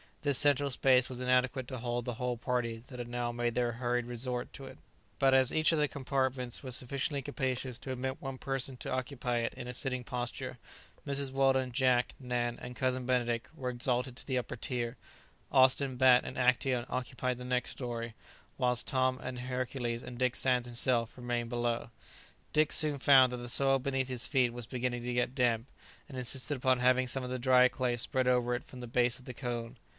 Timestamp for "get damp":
25.13-25.65